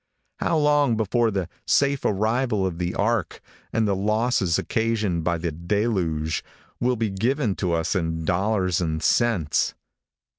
[0.39, 3.39] How long before the safe arrival of the ark,
[3.71, 6.43] and the losses occasioned by the deluge,
[6.79, 9.75] will be given to us in dollars and cents?